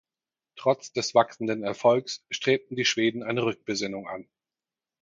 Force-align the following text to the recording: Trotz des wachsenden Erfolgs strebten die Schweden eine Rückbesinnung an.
Trotz 0.55 0.91
des 0.93 1.13
wachsenden 1.13 1.61
Erfolgs 1.61 2.25
strebten 2.31 2.75
die 2.75 2.85
Schweden 2.85 3.21
eine 3.21 3.43
Rückbesinnung 3.45 4.07
an. 4.09 4.27